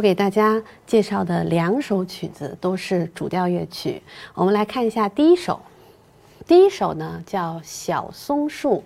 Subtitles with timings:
[0.00, 4.00] 我给大家介绍的两首曲子都是主调乐曲。
[4.32, 5.60] 我们来看一下第一首，
[6.46, 8.76] 第一首呢叫《小松树》，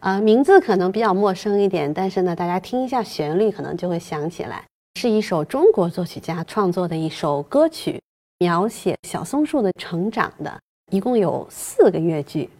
[0.00, 4.62] 呃，名字可能比较陌生一点，但是呢，大家听一下旋律，可能就会想起来，
[5.00, 7.98] 是一首中国作曲家创作的一首歌曲，
[8.40, 10.60] 描写小松树的成长的，
[10.90, 12.50] 一共有四个乐句。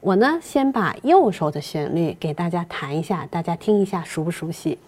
[0.00, 4.78] 我呢，先把右手的旋律给大家弹一下，大家听一下熟不熟悉？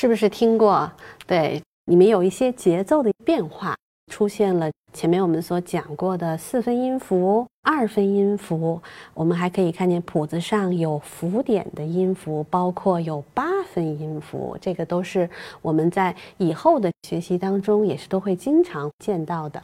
[0.00, 0.88] 是不是听过？
[1.26, 3.74] 对，里面有一些节奏的变化，
[4.12, 8.80] 出现了前面我们所讲过的四分音符、二分音符，
[9.12, 13.42] 我们还可以看见谱子上有符点的音符，包括有八
[13.72, 15.28] 分音符，这个都是
[15.62, 19.60] 我们在以后的学习当中也是都会经常见到的。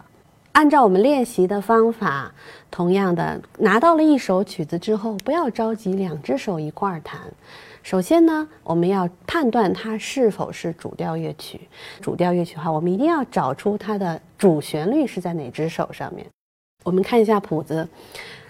[0.51, 2.35] 按照我们练习的方法，
[2.73, 7.21] 同样的拿到了一首曲子之后，不要着急两只手一块儿弹。
[7.85, 11.61] 首先呢，我们要判断它是否是主调乐曲。
[12.01, 16.27] 主调乐曲的话，我们一定要找出它的主旋律是在哪只手上面。
[16.83, 17.87] 我们看一下谱子，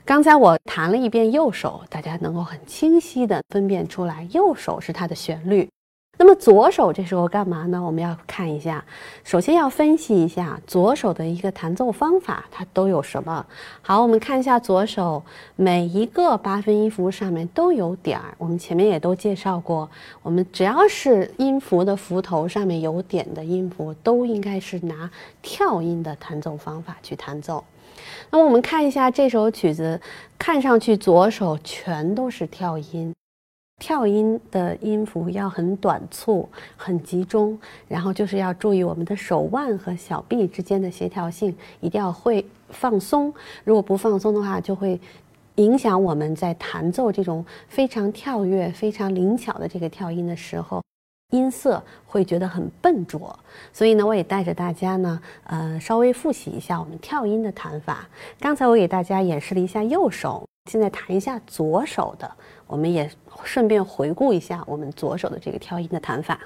[0.04, 5.68] 刚才我弹了一遍右手，大家能够很清晰的分辨出来，右手是它的旋律。
[6.16, 7.82] 那么左手这时候干嘛呢？
[7.82, 8.84] 我们要看一下，
[9.24, 13.44] 首先要分析一下左手的一个弹奏方法，它都有什么？
[13.82, 15.22] 好，我们看一下左手
[15.56, 19.90] 每一个八分音符上面都有点儿，我们前面也都介绍过，
[20.22, 25.10] 我们只要是音符的符头上面有点的音符，都应该是拿
[25.42, 27.64] 跳音的弹奏方法去弹奏。
[28.30, 30.00] 那么我们看一下这首曲子，
[30.38, 33.12] 看上去左手全都是跳音。
[33.84, 43.30] 跳音的音符要很短促、很集中，然后就是要注意我们的手腕和小臂之间的协调性，一定要会放松。
[43.62, 44.98] 如果不放松的话，就会
[45.56, 50.82] 影响我们在弹奏这种非常跳跃、非常灵巧的这个跳音的时候，
[51.34, 53.38] 音色会觉得很笨拙。
[53.70, 58.08] 所以呢，我也带着大家呢，呃，稍微复习一下我们跳音的弹法。
[58.40, 62.32] 刚才我给大家演示了一下右手，现在弹一下左手的。
[62.66, 63.10] 我们也
[63.44, 66.40] 顺便回顾一下我们左手的这个跳音的弹法。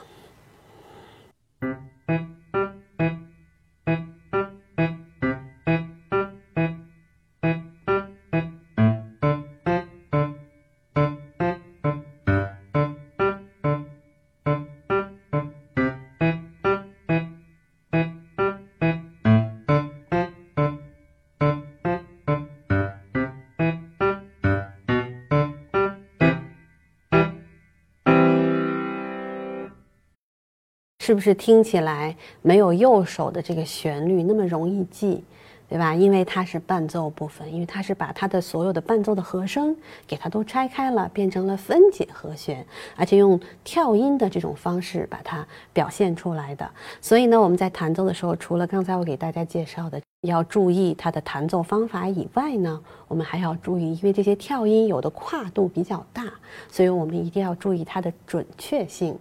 [31.09, 35.25] 是不是听起来没有右手的这个旋律那么容易记，
[35.67, 35.95] 对吧？
[35.95, 39.75] 因为它是伴奏部分，因为它是把它的所有的伴奏的和声
[40.07, 42.63] 给它都拆开了，变成了分解和弦，
[42.95, 46.71] 而且用跳音的这种方式把它表现出来的。
[47.01, 56.25] 所以呢，我们在弹奏的时候，除了刚才我给大家介绍的要注意它的弹奏方法以外呢，我们还要注意，因为这些跳音有的跨度比较大，
[56.71, 59.19] 所以我们一定要注意它的准确性。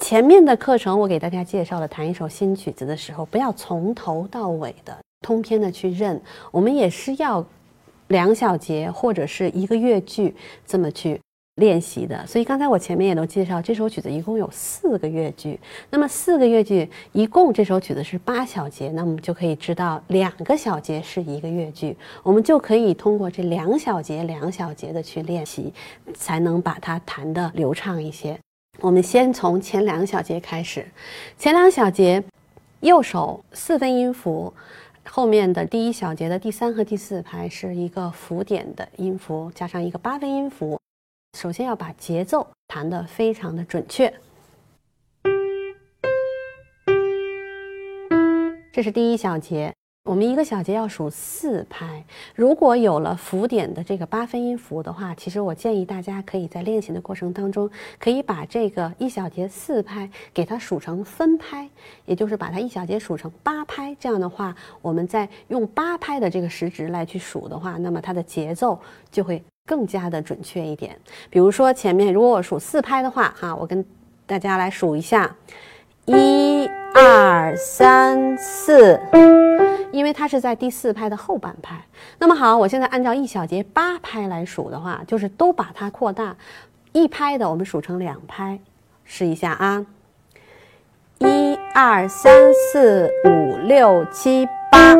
[0.00, 7.44] 前面的课程我给大家介绍了弹一首新曲子的时候，不要从头到尾的通篇的去认，我们也是要
[8.08, 10.34] 两小节或者是一个乐句
[10.66, 11.20] 这么去
[11.56, 12.26] 练习的。
[12.26, 15.60] 所以刚才我前面也都介绍，这首曲子一共有四个乐句，
[15.90, 25.72] 那么四个乐句一共这首曲子是八小节，那我们就可以知道两个小节是一个乐句，我们就可以通过这两小节两小节的去练习，
[26.14, 28.36] 才能把它弹得流畅一些。
[28.78, 30.86] 我们先从前两小节开始，
[31.36, 32.22] 前两小节，
[32.80, 34.54] 右手四分音符，
[35.04, 40.80] 后面的第一小节的第三和第四拍是一个符点的音符，加上一个八分音符。
[41.36, 44.12] 首先要把节奏弹得非常的准确，
[48.72, 49.74] 这是第一小节。
[50.10, 52.02] 我们一个小节要数四拍，
[52.34, 61.70] 如果有了符点的这个八分音符的话，其实我建议大家可以在练习的过程当中，可以把这个一小节四拍给它数成分拍，
[62.06, 63.96] 也就是把它一小节数成八拍。
[64.00, 64.52] 这样的话，
[64.82, 68.80] 我们再用八拍的这个时值来去数的话，那么它的节奏
[69.12, 70.98] 就会更加的准确一点。
[71.30, 73.84] 比如说前面如果我数四拍的话，哈，我跟
[74.26, 75.36] 大家来数一下，
[76.06, 78.98] 一二三四。
[79.92, 81.84] 因为它是在第四拍的后半拍，
[82.18, 86.36] 那么好，我现在按照一小节八拍来数的话，就是都把它扩大，
[86.92, 88.58] 一拍的我们数成两拍，
[89.04, 89.84] 试一下啊，
[91.18, 94.94] 一二三四五六七八，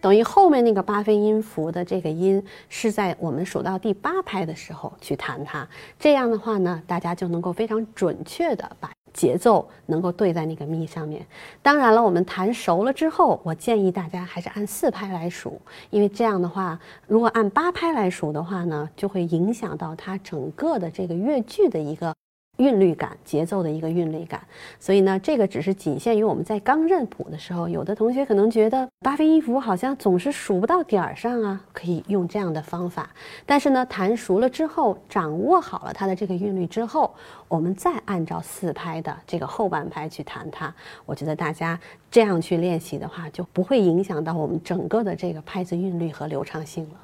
[0.00, 8.90] 等于后面那个八分音符的这个音是在我们数到第八拍的时候去弹它，这样的话呢，大家就能够非常准确的把。
[9.14, 11.24] 节奏能够对在那个咪上面。
[11.62, 15.58] 当然了，我们弹熟了之后，我建议大家还是按四拍来数，
[15.88, 22.14] 因为这样的话，如果按八拍来数的话呢，就会影响到它整个的这个乐句的一个。
[22.58, 24.40] 韵律感、节奏的一个韵律感，
[24.78, 27.68] 所以呢，这个只是仅限于我们在刚认谱的时候。
[27.68, 33.10] 有的同学可能觉得八分音符好像总是数不到点儿上啊，可以用这样的方法。
[33.44, 37.12] 但是呢，弹熟了之后，掌握好了它的这个韵律之后，
[37.48, 40.72] 我们再按照四拍的这个后半拍去弹它。
[41.04, 41.78] 我觉得大家
[42.10, 47.00] 这样去练习的话，就不会影响到我们整个的这个拍子韵律和流畅性了。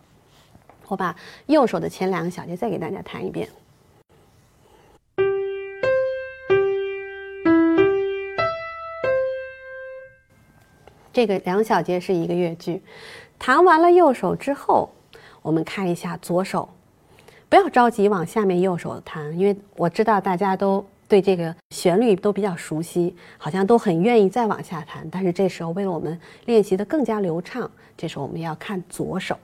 [0.87, 1.15] 我把
[1.47, 3.49] 右手的前两个小节再给大家弹一遍。
[11.13, 12.83] 这个两小节是一个乐句，
[13.39, 14.91] 弹完了右手之后，
[15.43, 16.69] 我们看一下左手，
[17.49, 25.09] 不要着急往下面右手弹，因为我知道大家都对这个旋律都比较熟悉，好像都很愿意再往下弹。
[25.11, 29.37] 但是这时候为了我们练习的更加流畅，这时候我们要看左手。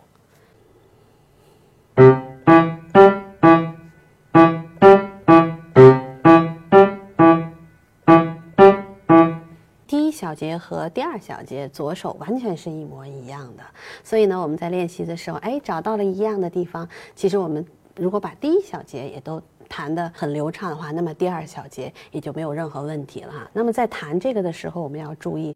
[10.27, 13.63] 小节和第二小节左手完全是一模一样的，
[14.03, 16.89] 所以呢，我们在练习的时候，哎，找到了一样的地方。
[17.15, 17.65] 其实我们
[17.95, 23.49] 如果把第一小节也都弹得很流畅的话，那么第二小节也就没有任何问题了哈。
[23.53, 25.55] 那么在弹这个的时候，我们要注意，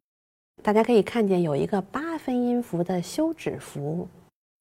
[0.62, 4.06] 大家可以看见有一个八分音符的休止符。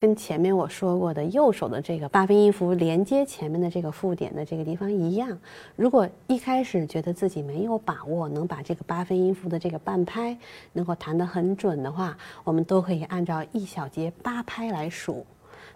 [0.00, 5.38] 跟前面我说过的右手的这个八分音符连接前面的这个附点的这个地方一样，
[5.76, 10.34] 如果一开始觉得自己没有把握能把这个八分音符的这个半拍
[10.72, 15.26] 能够弹得很准的话，我们都可以按照一小节八拍来数。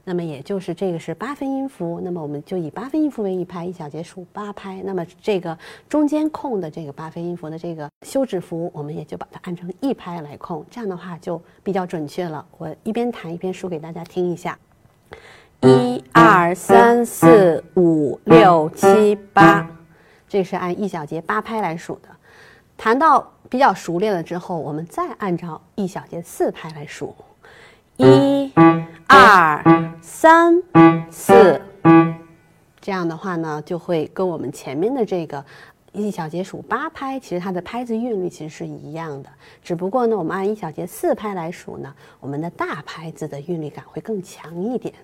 [0.04, 4.82] 那么也就是这个是八分音符，那么我们就以八分音符为一拍，一小节数八拍。
[4.84, 5.58] 那么这个
[5.88, 12.44] 中间空的这个八分音符的这个休止符，我们也就把它按成一拍来空，这样的话就比较准确了。
[12.58, 14.58] 我一边弹一边数给大家听一下：
[15.62, 19.66] 一二三四五六七八，
[20.28, 22.08] 这是按一小节八拍来数的。
[22.76, 27.14] 弹到比较熟练了之后，我们再按照一小节四拍来数。
[27.96, 28.43] 一、
[29.06, 29.62] 二、
[30.00, 30.62] 三、
[31.10, 31.60] 四，
[32.80, 35.44] 这样的话呢，就会跟我们前面的这个
[35.92, 39.28] 一小节数八拍，其实它的拍子韵律其实是一样的。
[39.62, 44.94] 只不过呢，我们按一小节四拍来数呢，我们的大拍子的韵律感会更强一点。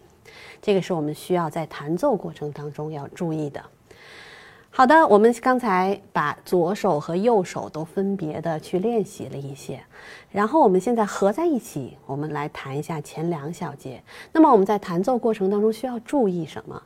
[0.62, 3.62] 这个是我们需要在弹奏过程当中要注意的。
[4.72, 9.82] 好的，我们刚才把左手和右手都分别的去练习了一些，
[10.31, 14.00] 然后我们现在合在一起，我们来弹一下前两小节。
[14.32, 16.81] 那么我们在弹奏过程当中需要注意什么？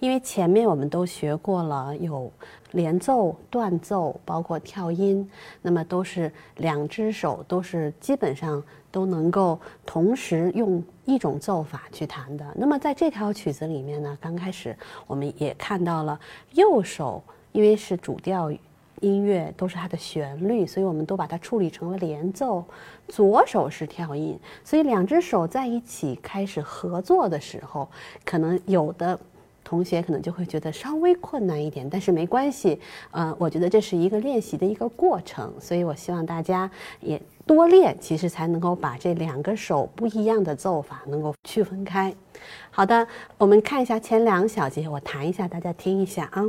[0.00, 2.30] 因为前面我们都学过了，有
[2.72, 5.28] 连奏、断奏，包括跳音，
[5.62, 12.46] 那么都是两只手都是基本上都能够同时用一种奏法去弹的。
[12.56, 14.76] 那么在这条曲子里面呢，刚开始
[15.06, 16.18] 我们也看到了
[16.52, 17.22] 右手。
[17.52, 18.48] 因为是主调
[19.00, 22.64] 音乐，都是它的旋律，所以我们都把它处理成了连奏。
[23.08, 27.88] 左手是跳音，所以两只手在一起开始合作的时候，
[28.24, 29.18] 可能有的
[29.70, 32.80] 同学可能就会觉得稍微困难一点，但是没关系。
[33.12, 42.12] 呃，我觉得这是一个练习的一个过程，所以我希望大家也多练，其实才能够把这两个手不一样的奏法能够区分开。
[42.72, 43.06] 好的，
[43.38, 46.44] 我们看一下前两小节，我弹一下，大家听一下啊。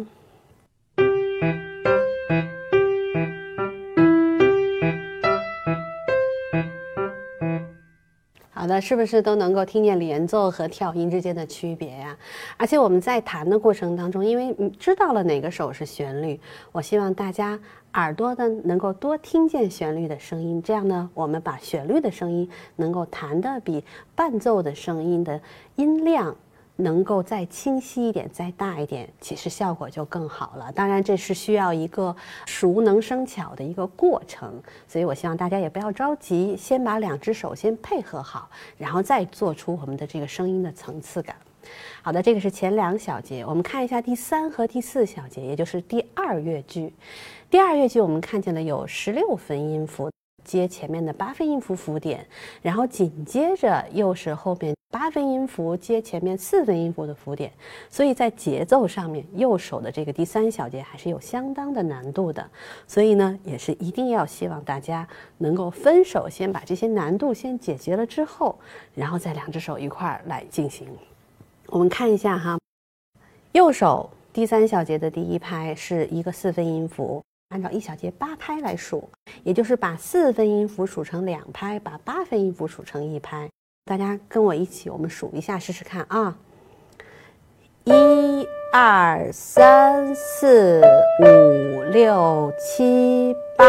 [8.72, 12.18] 那，是不是都能够听见连奏和跳音之间的区别呀？
[12.56, 16.40] 而且我们在弹的过程当中，因为知道了哪个手是旋律，
[16.72, 17.60] 我希望大家
[17.96, 23.84] 耳朵的能够多听见旋律的声音，这样呢，我们把旋律的声音能够弹得比
[24.16, 25.42] 伴奏的声音的
[25.76, 26.34] 音量。
[26.78, 30.72] 能够再清晰一点，再大一点，其实效果就更好了。
[30.72, 41.36] 当然，这是需要一个熟能生巧的一个过程，所以我希望大家也不要着急，先把两只手先配合好，然后再做出我们的这个声音的层次感。
[42.02, 46.92] 好的，这个是前两小节，我们看一下第三和第四小节，也就是第二乐句。
[47.50, 50.10] 第二乐句我们看见了有十六分音符
[50.44, 52.28] 接前面的八分音符符点，
[52.64, 54.76] 然后紧接着又是后面。
[54.92, 57.50] 八分音符接前面四分音符的符点，
[57.90, 62.46] 所以在节奏上面，右手的这个第三小节还是有相当的难度的。
[62.86, 65.08] 所以呢，也是一定要希望大家
[65.38, 68.60] 能够分手，先把这些难度先解决了之后，
[68.94, 70.86] 然后再两只手一块儿来进行。
[71.68, 72.60] 我们看一下哈，
[73.54, 79.08] 右手第三小节的第一拍是一个四分音符，按照一小节八拍来数，
[79.44, 83.50] 也就是把四分音符数成两拍，把八分音符数成一拍。
[83.84, 86.38] 大家跟我一起，我们数一下试试看啊！
[87.84, 90.82] 一、二、三、四、
[91.20, 93.66] 五、六、七、八。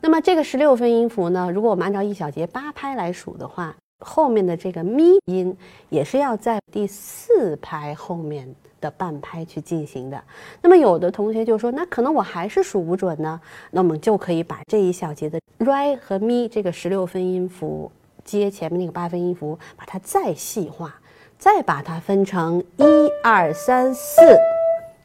[0.00, 1.48] 那么这个十六分音符呢？
[1.54, 5.56] 如果我们按照一小节八拍来数的话，后面的这个咪音
[5.88, 10.20] 也是要在第四拍后面的半拍去进行的。
[10.60, 13.40] 那么有的同学就说，那可能我还是数不准呢。
[13.70, 17.90] 那我们就可以把这一小节的 re 和咪这个十六分音符。
[18.24, 21.00] 接前面那个八分音符，把它再细化，
[21.38, 22.84] 再把它分成一
[23.22, 24.20] 二三四，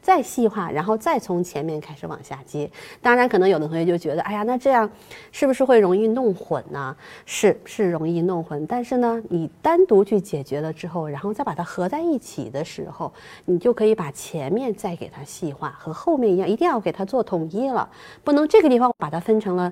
[0.00, 2.70] 再细化，然后再从前面开始往下接。
[3.02, 4.90] 当然，可能有的同学就觉得，哎呀，那这样
[5.32, 6.96] 是不是会容易弄混呢？
[7.26, 8.66] 是，是容易弄混。
[8.66, 13.12] 但是呢，你单独去解决了之后，然后再把它合在一起的时候，
[13.44, 17.88] 你就可以把前面再给它细化，和后面一样，一定要给它做统一了，
[18.24, 19.70] 不能这个地方把它分成了。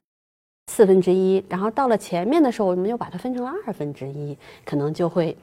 [0.76, 5.35] 四分之一，然后到了前面的时候，我们又把它分成了二分之一，可能就会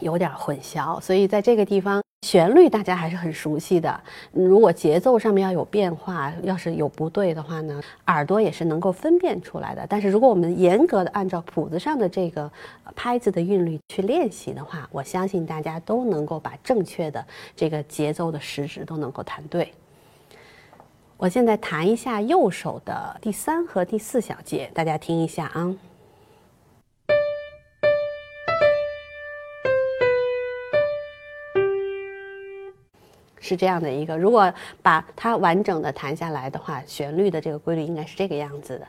[0.00, 1.00] 有点混淆。
[1.00, 4.00] 所以在这个地方，旋律大家还是很熟悉的。
[4.32, 9.86] 如果节奏上面要有变化，要是有不对的话呢，耳朵也是能够分辨出来的。
[9.88, 12.50] 但是如果我们严格的按照谱子上的这个
[12.96, 19.72] 拍子的韵律去练习的话，我相信大家都能够把正确的这个节奏的时值都能够弹对。
[21.18, 25.74] 我现在弹一下右手的第三和第四小节，大家听一下啊，
[33.40, 34.18] 是这样的一个。
[34.18, 38.86] 如果把它完整的弹下来的话，旋律的这个规律应该是这个样子的。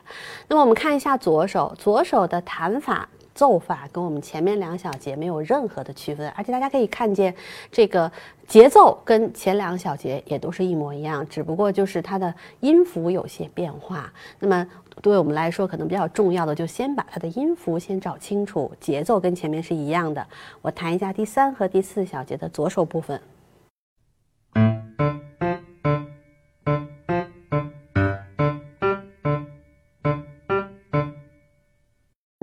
[0.48, 3.08] 那么我们看一下左手，左手的弹法。
[3.38, 7.32] 奏法跟我们前面两小节没有任何的区分，而且大家可以看见，
[7.70, 8.10] 这个
[8.48, 14.12] 节奏跟前两小节也都是一模一样，只不过就是它的音符有些变化。
[14.40, 14.66] 那么
[15.00, 20.26] 对我们来说，可能比较重要的，就先把它的音符先找清楚，节奏跟前面是一样的。
[20.60, 23.20] 我弹一下第三和第四小节的左手部分。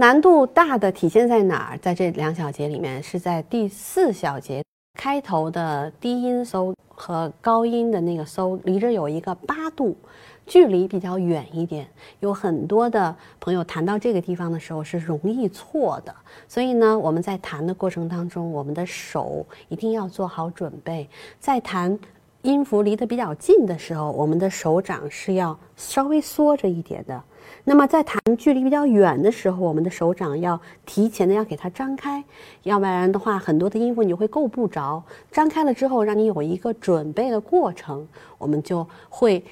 [0.05, 1.77] 难度大的体现在哪儿？
[1.79, 4.63] 在这两小节里面，是在第四小节
[4.99, 9.97] 开头的低音搜和高音的那个搜离着有一个八度，
[10.45, 11.87] 距离比较远一点。
[12.19, 16.13] 有很多的朋友弹到这个地方的时候是容易错的，
[16.47, 21.09] 所以呢，我们在弹的过程当中，我们的手一定要做好准备，
[21.39, 21.97] 在弹。
[22.43, 27.23] 音符离得比较近的时候，我们的手掌是要稍微缩着一点的。
[27.67, 32.23] 那么在弹距离比较远的时候，我们的手掌要提前的要给它张开，
[32.61, 35.03] 要不然的话，很多的音符你会够不着。
[35.31, 38.07] 张开了之后，让你有一个准备的过程，
[38.37, 39.43] 我们就会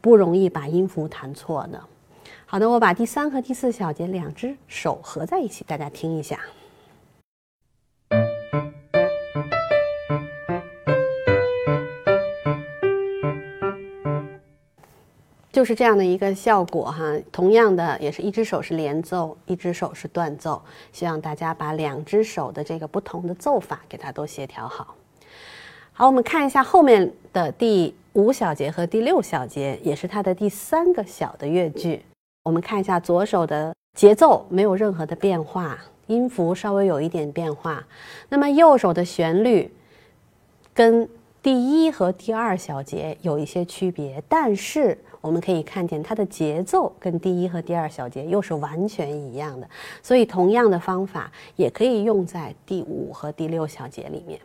[0.00, 1.78] 不容易把音符弹错的。
[2.46, 6.40] 好的，我把第三和第四小节两只手合在一起，大家听一下。
[15.58, 20.62] 就是这样的一个效果哈，同样的也是一只手是连奏，一只手是断奏。
[20.92, 24.94] 希望大家把两只手的这个不同的奏法给它都协调好。
[25.92, 32.04] 好，我们看一下后面的第五小节和第六小节，也是它的第三个小的乐句。
[32.44, 37.84] 我们看一下左手的节奏没有任何的变化，音符稍微有一点变化。
[38.28, 39.68] 那么右手的旋律
[40.72, 41.08] 跟
[41.42, 44.98] 第一和第二小节有一些区别，但是。
[45.20, 49.68] 我们可以看见它的节奏跟第一和第二小节又是完全一样的，
[50.00, 54.38] 所以同样的方法也可以用在第五和第六小节里面。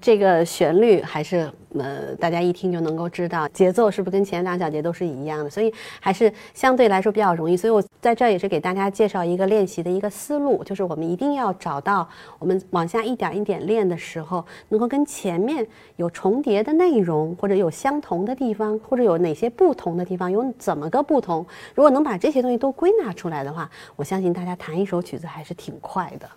[0.00, 7.56] 这个旋律还是呃，大家一听就能够知道节奏是不是跟前两小节都是一样的，所以还是相对来说比较容易。
[7.56, 15.66] 所以我在这也是给大家介绍一个练习的一个思路，就是我们一定要找到我们往下一点一点练的时候，能够跟前面
[15.96, 21.46] 有重叠的内容，或者有相同的地方，或者有哪些不同的地方，有怎么个不同？
[21.74, 26.28] 如果能把这些东西都归纳出来的话，我相信大家弹一首曲子还是挺快的。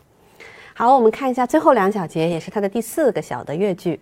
[0.73, 3.99] 好，我们看一下最后两小节，也是它的第四个小的乐句。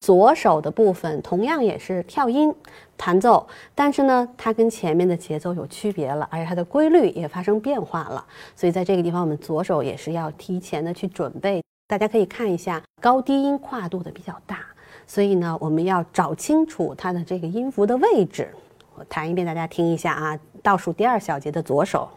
[0.00, 2.54] 左手的部分同样也是跳音
[2.96, 8.24] 弹奏，但是呢，它跟前面的节奏有区别了，而且它的规律也发生变化了。
[8.54, 11.62] 所以在这个地方，我们左手也是要提前的去准备。
[11.88, 14.58] 大家可以看一下，高低音跨度的比较大，
[15.06, 18.54] 所以呢，我们要找清楚它的这个音符的位置。
[18.94, 22.08] 我弹一遍，大家听一下啊，倒数第二小节的左手。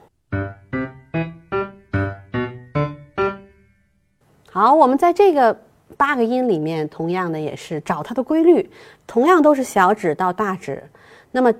[4.57, 5.55] 好，我们在这个。
[5.95, 8.69] 八个音里面，同样的也是找它的规律，
[9.07, 10.83] 同样都是小指到大指。
[11.31, 11.51] 那么，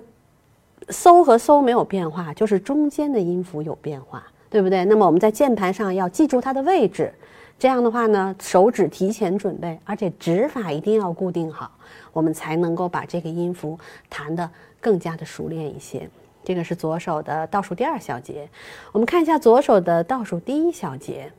[0.89, 4.83] 搜和搜没有变化，就是中间的音符有变化，对不对？
[4.85, 7.13] 那么我们在键盘上要记住它的位置，
[7.57, 11.71] 这样的话呢，手指提前准备，而且指法一定要固定好，
[12.11, 14.47] 我们才能够把这个音符弹得
[14.81, 16.09] 更加的熟练一些。
[16.47, 18.47] 这个是左手的倒数第二小节，
[18.93, 21.29] 我们看一下左手的倒数第一小节。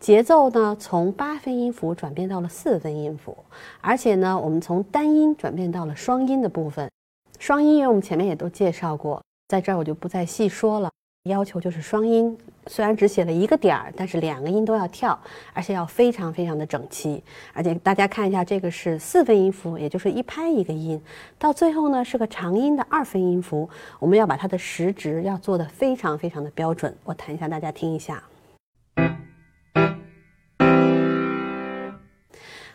[0.00, 3.36] 节奏呢，从八分音符转变到了四分音符，
[3.82, 6.90] 而且呢，我们从单音转变到了双音的部分。
[7.38, 10.90] 双音，因为我们前面也都介绍过，在这儿我就不再细说了。
[11.30, 15.18] 要求就是双音，虽然只写了一个点儿，但是两个音都要跳，
[15.54, 17.24] 而且要非常非常的整齐。
[17.54, 21.00] 而且大家看一下，这个是四分音符，也就是一拍一个音，
[21.38, 23.66] 到最后呢是个长音的二分音符，
[23.98, 26.94] 我们要把它的时值要做的非常非常的标准。
[27.04, 28.22] 我弹一下，大家听一下。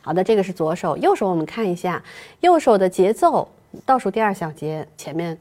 [0.02, 2.02] 好的，这个是左手，右手我们看一下，
[2.40, 3.48] 右手的节奏，
[3.86, 5.38] 倒数第二小节前面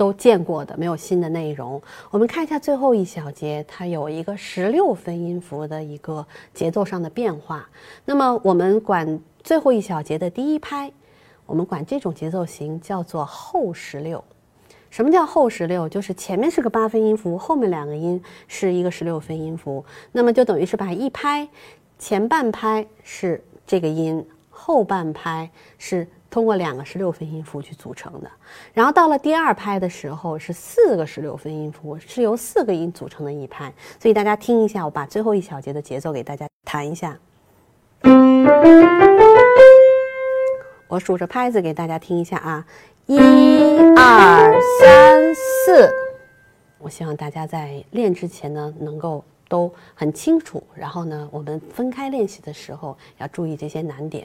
[0.00, 1.78] 都见过的，没有新的内容。
[2.10, 7.68] 我们看一下最后一小节，它有一个十六分音符的一个节奏上的变化。
[8.06, 10.90] 那么我们管最后一小节的第一拍，
[11.44, 14.24] 我们管这种节奏型叫做后十六。
[14.88, 15.86] 什么叫后十六？
[15.86, 21.46] 就是前面是个八分音符，后面两个音是一个十六分音符，那么就等于是把一拍
[21.98, 23.44] 前半拍是。
[23.66, 28.30] 这个音后半拍是通过两个十六分音符去组成的，
[28.72, 33.72] 然后到了第二拍的时候是四个十六分音符，是由四个音组成的一拍。
[33.98, 37.18] 所以大家听一下，我把最后一小节的节奏给大家弹一下。
[40.86, 42.66] 我数着拍子给大家听一下啊，
[43.06, 43.18] 一
[43.96, 45.92] 二三四。
[46.78, 49.24] 我希望大家在练之前呢，能够。
[49.50, 54.24] 都很清楚，然后呢，我们分开练习的时候要注意这些难点。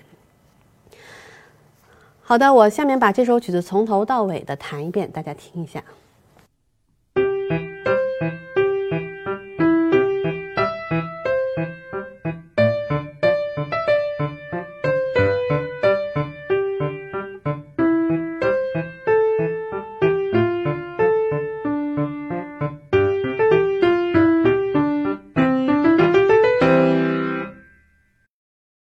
[2.27, 5.83] 好的，我下面把这首曲子从头到尾的弹一遍，大家听一下。